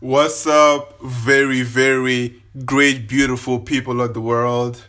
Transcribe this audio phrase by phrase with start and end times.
[0.00, 4.86] What's up, very, very great, beautiful people of the world?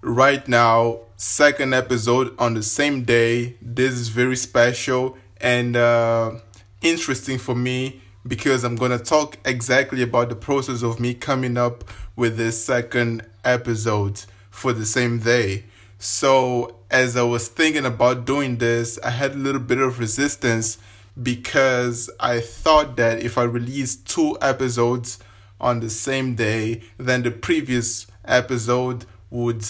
[0.00, 3.54] Right now, second episode on the same day.
[3.62, 6.32] This is very special and uh,
[6.80, 11.84] interesting for me because I'm gonna talk exactly about the process of me coming up
[12.16, 15.66] with this second episode for the same day.
[16.00, 20.78] So, as I was thinking about doing this, I had a little bit of resistance
[21.20, 25.18] because I thought that if I released two episodes
[25.60, 29.64] on the same day, then the previous episode would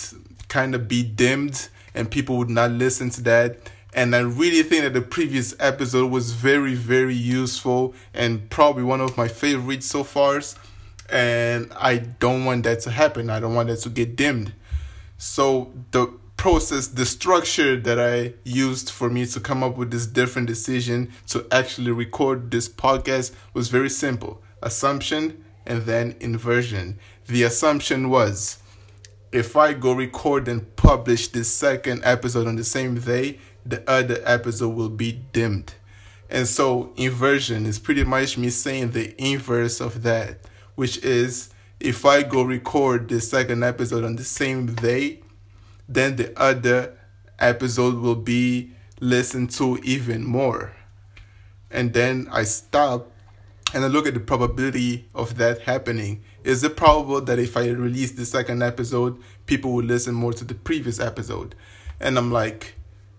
[0.48, 3.58] kind of be dimmed and people would not listen to that.
[3.94, 9.00] And I really think that the previous episode was very, very useful and probably one
[9.00, 10.40] of my favorites so far.
[11.10, 13.28] And I don't want that to happen.
[13.28, 14.54] I don't want that to get dimmed.
[15.18, 16.06] So the
[16.42, 21.12] process, the structure that I used for me to come up with this different decision
[21.28, 26.98] to actually record this podcast was very simple assumption and then inversion.
[27.28, 28.60] The assumption was
[29.30, 34.18] if I go record and publish this second episode on the same day, the other
[34.24, 35.74] episode will be dimmed.
[36.28, 40.40] And so inversion is pretty much me saying the inverse of that,
[40.74, 45.20] which is if I go record the second episode on the same day,
[45.88, 46.96] then the other
[47.38, 50.74] episode will be listened to even more.
[51.70, 53.10] And then I stop
[53.74, 56.22] and I look at the probability of that happening.
[56.44, 60.44] Is it probable that if I release the second episode, people will listen more to
[60.44, 61.54] the previous episode?
[61.98, 62.74] And I'm like,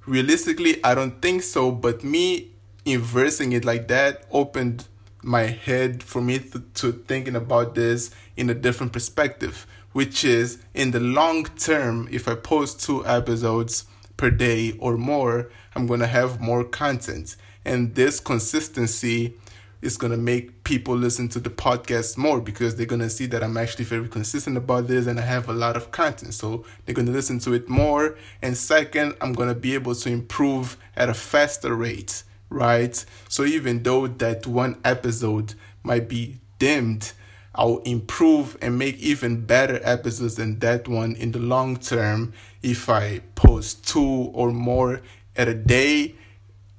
[0.05, 2.51] realistically, I don't think so, but me
[2.85, 4.87] inversing it like that opened
[5.21, 10.59] my head for me to, to thinking about this in a different perspective which is
[10.73, 13.85] in the long term, if I post two episodes
[14.17, 17.35] per day or more, I'm going to have more content.
[17.65, 19.35] And this consistency
[19.81, 23.25] is going to make people listen to the podcast more because they're going to see
[23.27, 26.33] that I'm actually very consistent about this and I have a lot of content.
[26.33, 28.17] So they're going to listen to it more.
[28.41, 33.03] And second, I'm going to be able to improve at a faster rate, right?
[33.27, 37.11] So even though that one episode might be dimmed,
[37.55, 42.89] I'll improve and make even better episodes than that one in the long term if
[42.89, 45.01] I post two or more
[45.35, 46.15] at a day.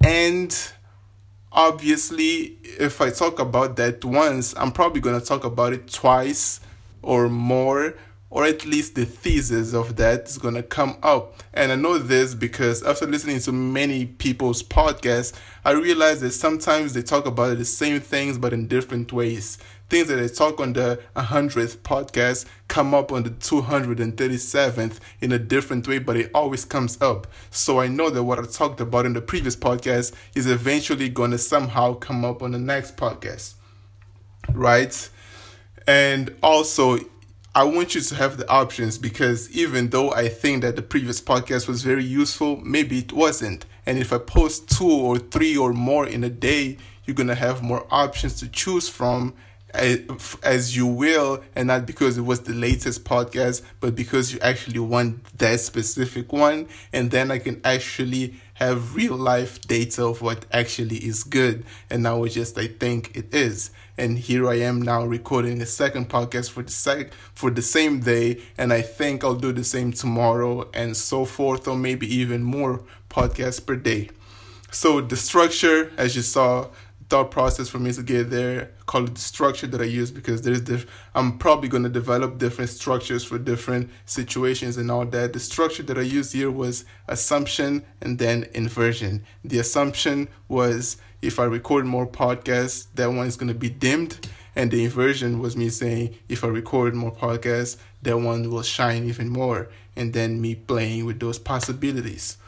[0.05, 0.57] And
[1.53, 6.61] obviously, if I talk about that once, I'm probably to talk about it twice
[7.03, 7.95] or more
[8.35, 11.41] or at least the thesis of that is going to come up.
[11.53, 16.95] And I know this because after listening to many people's podcasts, I realized that sometimes
[16.95, 19.59] they talk about the same things but in different ways.
[19.89, 25.39] Things that they talk on the 100th podcast come up on the 237th in a
[25.39, 27.29] different way, but it always comes up.
[27.53, 31.31] So I know that what I talked about in the previous podcast is eventually going
[31.31, 33.55] to somehow come up on the next podcast.
[34.51, 35.09] Right?
[35.87, 36.99] And also,
[37.57, 41.21] I want you to have the options because even though I think that the previous
[41.21, 43.65] podcast was very useful, maybe it wasn't.
[43.87, 47.37] And if I post two or three or more in a day, you're going to
[47.37, 49.35] have more options to choose from
[49.75, 54.79] as you will, and not because it was the latest podcast, but because you actually
[54.79, 56.69] want that specific one.
[56.93, 62.05] And then I can actually have real life data of what actually is good and
[62.05, 63.71] now it's just I think it is.
[63.99, 68.01] And here I am now recording a second podcast for the sec for the same
[68.01, 72.43] day and I think I'll do the same tomorrow and so forth or maybe even
[72.43, 74.11] more podcasts per day.
[74.71, 76.69] So the structure as you saw
[77.15, 78.71] thought process for me to get there.
[78.81, 81.89] I call it the structure that I use because there's diff- I'm probably going to
[81.89, 85.33] develop different structures for different situations and all that.
[85.33, 89.25] The structure that I used here was assumption and then inversion.
[89.45, 94.29] The assumption was if I record more podcasts, that one is going to be dimmed.
[94.57, 99.05] And the inversion was me saying if I record more podcasts, that one will shine
[99.05, 99.69] even more.
[99.95, 102.39] And then me playing with those possibilities.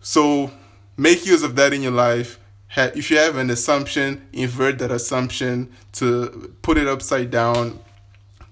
[0.00, 0.50] So
[0.96, 2.40] make use of that in your life
[2.76, 7.80] if you have an assumption, invert that assumption to put it upside down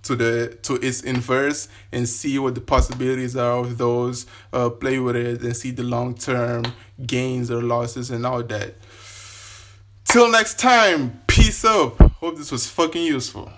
[0.02, 4.26] to the to its inverse and see what the possibilities are of those.
[4.52, 6.64] Uh, play with it and see the long term
[7.06, 8.74] gains or losses and all that.
[10.04, 12.00] Till next time, peace up.
[12.14, 13.50] Hope this was fucking useful.